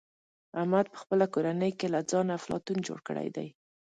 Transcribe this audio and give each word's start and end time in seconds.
احمد 0.59 0.85
په 0.93 0.97
خپله 1.03 1.25
کورنۍ 1.33 1.71
کې 1.79 1.87
له 1.93 1.99
ځانه 2.11 2.31
افلاطون 2.39 2.77
جوړ 2.87 2.99
کړی 3.07 3.27
دی. 3.35 3.47